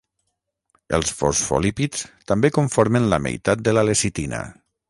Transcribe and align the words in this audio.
Els 0.97 1.11
fosfolípids 1.19 2.03
també 2.33 2.53
conformen 2.57 3.09
la 3.15 3.23
meitat 3.29 3.63
de 3.69 3.79
la 3.81 3.89
lecitina. 3.93 4.43